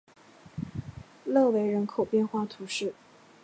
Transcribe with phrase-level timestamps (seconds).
[1.25, 2.95] 勒韦人口变化图示